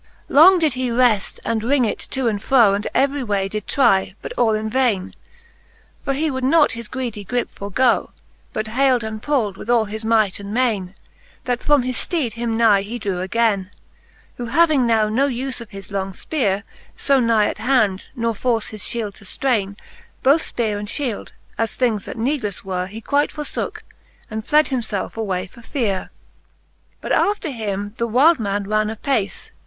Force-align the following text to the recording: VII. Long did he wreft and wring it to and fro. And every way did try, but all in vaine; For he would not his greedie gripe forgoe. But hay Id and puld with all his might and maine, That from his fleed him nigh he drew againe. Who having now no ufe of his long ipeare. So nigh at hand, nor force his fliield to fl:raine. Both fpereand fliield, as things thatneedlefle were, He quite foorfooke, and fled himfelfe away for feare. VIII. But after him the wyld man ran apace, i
VII. 0.29 0.33
Long 0.33 0.57
did 0.57 0.73
he 0.73 0.89
wreft 0.89 1.39
and 1.45 1.63
wring 1.63 1.85
it 1.85 1.99
to 1.99 2.25
and 2.27 2.41
fro. 2.41 2.73
And 2.73 2.87
every 2.91 3.21
way 3.23 3.47
did 3.47 3.67
try, 3.67 4.15
but 4.23 4.33
all 4.33 4.53
in 4.55 4.67
vaine; 4.67 5.13
For 6.03 6.13
he 6.13 6.31
would 6.31 6.43
not 6.43 6.71
his 6.71 6.87
greedie 6.87 7.23
gripe 7.23 7.51
forgoe. 7.53 8.09
But 8.51 8.69
hay 8.69 8.91
Id 8.91 9.03
and 9.03 9.21
puld 9.21 9.57
with 9.57 9.69
all 9.69 9.85
his 9.85 10.03
might 10.03 10.39
and 10.39 10.51
maine, 10.51 10.95
That 11.43 11.61
from 11.61 11.83
his 11.83 12.03
fleed 12.03 12.33
him 12.33 12.57
nigh 12.57 12.81
he 12.81 12.97
drew 12.97 13.19
againe. 13.21 13.69
Who 14.37 14.47
having 14.47 14.87
now 14.87 15.07
no 15.07 15.27
ufe 15.27 15.61
of 15.61 15.69
his 15.69 15.91
long 15.91 16.13
ipeare. 16.13 16.63
So 16.97 17.19
nigh 17.19 17.45
at 17.45 17.59
hand, 17.59 18.07
nor 18.15 18.33
force 18.33 18.69
his 18.69 18.81
fliield 18.81 19.13
to 19.17 19.25
fl:raine. 19.25 19.77
Both 20.23 20.55
fpereand 20.55 20.87
fliield, 20.87 21.29
as 21.59 21.75
things 21.75 22.05
thatneedlefle 22.07 22.63
were, 22.65 22.87
He 22.87 23.01
quite 23.01 23.31
foorfooke, 23.31 23.83
and 24.31 24.43
fled 24.43 24.65
himfelfe 24.69 25.15
away 25.15 25.45
for 25.45 25.61
feare. 25.61 26.09
VIII. 26.09 26.97
But 27.01 27.11
after 27.11 27.51
him 27.51 27.93
the 27.99 28.07
wyld 28.07 28.39
man 28.39 28.63
ran 28.63 28.89
apace, 28.89 29.51
i 29.51 29.51